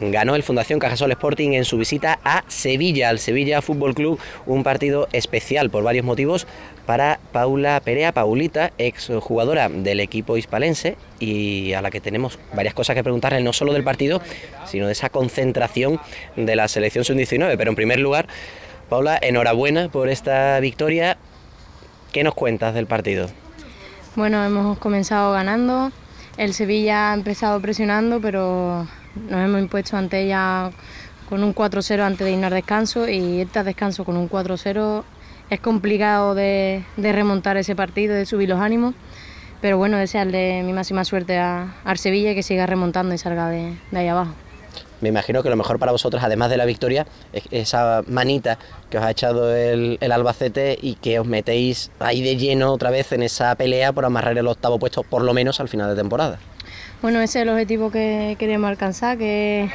[0.00, 4.62] ganó el Fundación Cajasol Sporting en su visita a Sevilla, al Sevilla Fútbol Club, un
[4.62, 6.46] partido especial por varios motivos
[6.86, 12.74] para Paula Perea, Paulita, ex jugadora del equipo hispalense y a la que tenemos varias
[12.74, 14.20] cosas que preguntarle, no solo del partido,
[14.66, 16.00] sino de esa concentración
[16.36, 17.54] de la selección sub-19.
[17.56, 18.26] Pero en primer lugar,
[18.88, 21.16] Paula, enhorabuena por esta victoria.
[22.12, 23.28] ¿Qué nos cuentas del partido?
[24.14, 25.90] Bueno, hemos comenzado ganando.
[26.36, 28.86] El Sevilla ha empezado presionando, pero
[29.28, 30.70] nos hemos impuesto ante ella
[31.28, 35.04] con un 4-0 antes de irnos al descanso y este descanso con un 4-0
[35.50, 38.94] es complicado de, remontar ese partido, de subir los ánimos,
[39.60, 43.74] pero bueno, desearle mi máxima suerte a, a Sevilla que siga remontando y salga de,
[43.92, 44.32] ahí abajo.
[45.00, 48.58] Me imagino que lo mejor para vosotros, además de la victoria, es esa manita
[48.88, 52.90] que os ha echado el, el, Albacete y que os metéis ahí de lleno otra
[52.90, 55.96] vez en esa pelea por amarrar el octavo puesto, por lo menos al final de
[55.96, 56.38] temporada.
[57.02, 59.70] Bueno, ese es el objetivo que queremos alcanzar, que es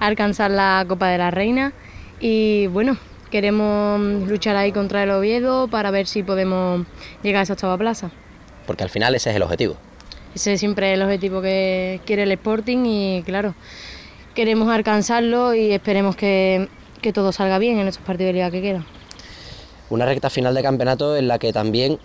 [0.00, 1.72] alcanzar la Copa de la Reina
[2.20, 2.96] y bueno,
[3.30, 6.86] queremos luchar ahí contra el Oviedo para ver si podemos
[7.22, 8.10] llegar a esa octava plaza.
[8.66, 9.76] Porque al final ese es el objetivo.
[10.34, 13.54] Ese es siempre el objetivo que quiere el Sporting y claro,
[14.34, 16.68] queremos alcanzarlo y esperemos que,
[17.02, 18.86] que todo salga bien en estos partidos de liga que quedan.
[19.90, 21.98] Una recta final de campeonato en la que también,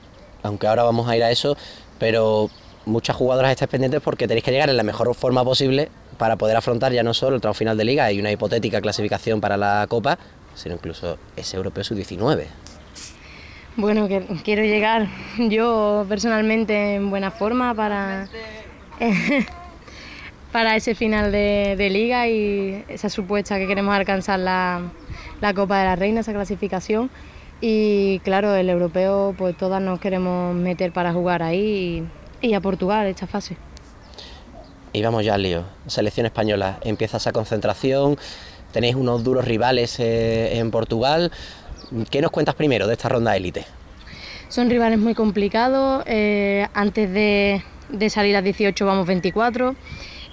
[0.43, 1.57] aunque ahora vamos a ir a eso,
[1.97, 2.49] pero
[2.85, 6.57] muchas jugadoras estáis pendientes porque tenéis que llegar en la mejor forma posible para poder
[6.57, 9.85] afrontar ya no solo el tramo final de liga y una hipotética clasificación para la
[9.87, 10.17] Copa,
[10.55, 12.45] sino incluso ese europeo sub-19.
[13.77, 14.09] Bueno,
[14.43, 18.27] quiero llegar yo personalmente en buena forma para,
[20.51, 24.81] para ese final de, liga y esa supuesta que queremos alcanzar la,
[25.39, 27.09] la Copa de la Reina, esa clasificación.
[27.61, 32.05] Y claro, el europeo, pues todas nos queremos meter para jugar ahí
[32.41, 33.57] y a Portugal esta fase.
[34.91, 35.63] Y vamos ya al lío.
[35.87, 38.17] Selección española, empieza esa concentración,
[38.71, 41.31] tenéis unos duros rivales eh, en Portugal.
[42.09, 43.65] ¿Qué nos cuentas primero de esta ronda élite?
[44.47, 46.03] Son rivales muy complicados.
[46.07, 49.75] Eh, antes de, de, salir a 18 vamos 24.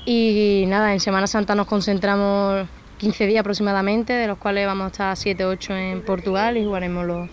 [0.06, 2.66] Y nada, en Semana Santa nos concentramos
[2.98, 7.28] 15 días aproximadamente, de los cuales vamos a estar 7-8 en Portugal y jugaremos los,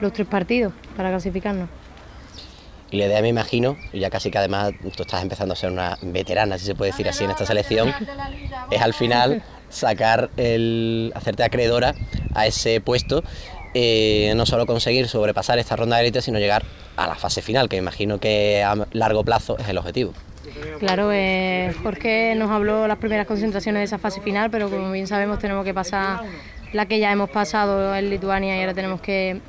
[0.00, 1.68] los tres partidos para clasificarnos.
[2.90, 5.98] Y la idea, me imagino, ya casi que además tú estás empezando a ser una
[6.00, 7.92] veterana, si se puede decir así, en esta selección,
[8.70, 11.12] es al final sacar el.
[11.14, 11.94] hacerte acreedora
[12.34, 13.22] a ese puesto,
[13.74, 16.64] eh, no solo conseguir sobrepasar esta ronda de élite, sino llegar
[16.96, 20.14] a la fase final, que me imagino que a largo plazo es el objetivo.
[20.78, 25.06] Claro, eh, Jorge nos habló las primeras concentraciones de esa fase final, pero como bien
[25.06, 26.20] sabemos tenemos que pasar
[26.72, 29.40] la que ya hemos pasado en Lituania y ahora tenemos que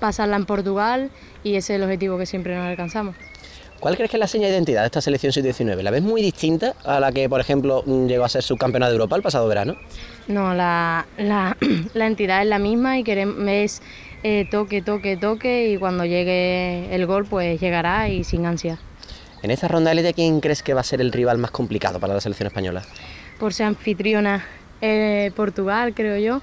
[0.00, 1.10] pasarla en Portugal
[1.44, 3.14] y ese es el objetivo que siempre nos alcanzamos.
[3.80, 5.80] ¿Cuál crees que es la seña de identidad de esta selección sub-19?
[5.82, 9.16] ¿La ves muy distinta a la que, por ejemplo, llegó a ser subcampeona de Europa
[9.16, 9.76] el pasado verano?
[10.28, 11.56] No, la, la,
[11.94, 13.80] entidad es la misma y queremos, es
[14.22, 18.78] eh, toque, toque, toque y cuando llegue el gol pues llegará y sin ansia.
[19.42, 22.12] En esta ronda élite, ¿quién crees que va a ser el rival más complicado para
[22.12, 22.82] la selección española?
[23.38, 24.44] Por ser anfitriona
[24.82, 26.42] eh, Portugal, creo yo.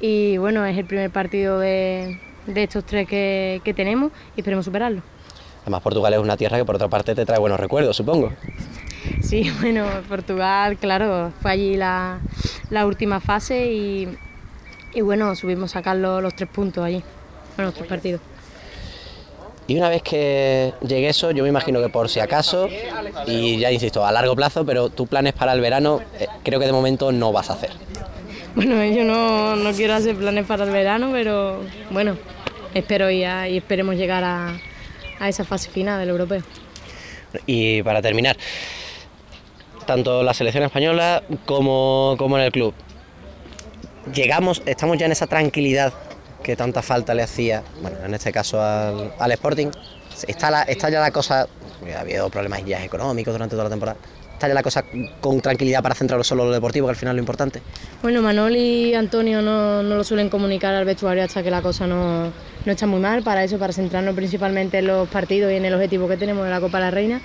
[0.00, 5.02] Y bueno, es el primer partido de, de estos tres que, tenemos y esperemos superarlo.
[5.62, 8.32] Además, Portugal es una tierra que por otra parte te trae buenos recuerdos, supongo.
[9.20, 12.20] Sí, bueno, Portugal, claro, fue allí la,
[12.84, 17.02] última fase y, bueno, subimos a sacar los, tres puntos allí,
[17.58, 18.20] en los tres partidos.
[19.66, 22.68] Y una vez que llegue eso, yo me imagino que por si acaso,
[23.26, 26.66] y ya insisto, a largo plazo, pero tus planes para el verano eh, creo que
[26.66, 27.70] de momento no vas a hacer.
[28.54, 32.16] Bueno, yo no, no, quiero hacer planes para el verano, pero bueno,
[32.74, 34.58] espero ya y esperemos llegar a,
[35.20, 36.42] a esa fase final del europeo.
[37.46, 38.36] Y para terminar,
[39.86, 42.74] tanto la selección española como, como en el club,
[44.12, 45.92] llegamos, estamos ya en esa tranquilidad
[46.42, 49.68] que tanta falta le hacía, bueno, en este caso al, al Sporting.
[50.26, 51.46] Está, la, está ya la cosa,
[51.96, 53.96] ha habido problemas ya económicos durante toda la temporada
[54.40, 54.84] está ya la cosa
[55.20, 57.60] con tranquilidad para centrarlo solo en lo deportivo, que al final es lo importante?
[58.00, 61.86] Bueno, Manol y Antonio no, no lo suelen comunicar al vestuario hasta que la cosa
[61.86, 62.32] no,
[62.64, 65.74] no, está muy mal, para eso, para centrarnos principalmente en los partidos y en el
[65.74, 67.20] objetivo que tenemos de la Copa de la Reina.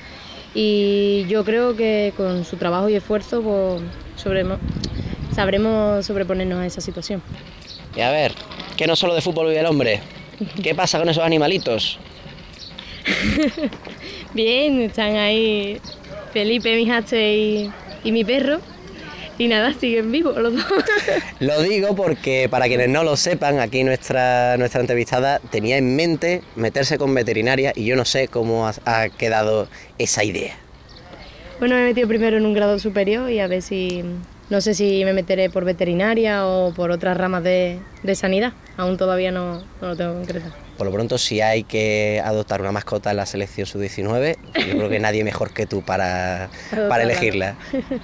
[0.53, 3.81] Y yo creo que con su trabajo y esfuerzo pues,
[5.33, 7.21] sabremos sobreponernos a esa situación.
[7.95, 8.33] Y a ver,
[8.75, 10.01] que no solo de fútbol vive el hombre.
[10.61, 11.97] ¿Qué pasa con esos animalitos?
[14.33, 15.79] Bien, están ahí
[16.35, 17.71] Felipe, mi hache
[18.03, 18.59] y, mi perro.
[19.37, 20.65] Y nada, siguen vivos los dos.
[21.39, 26.41] Lo digo porque para quienes no lo sepan, aquí nuestra, nuestra entrevistada tenía en mente
[26.57, 30.57] meterse con veterinaria y yo no sé cómo ha, quedado esa idea.
[31.59, 34.03] Bueno, me he metido primero en un grado superior y a ver si,
[34.49, 37.81] no sé si me meteré por veterinaria o por otras ramas de,
[38.15, 38.53] sanidad.
[38.77, 40.49] Aún todavía no, no lo tengo concreto.
[40.77, 44.35] Por lo pronto, si hay que adoptar una mascota en la selección sub-19,
[44.67, 46.49] yo creo que nadie mejor que tú para,
[46.89, 47.57] para elegirla.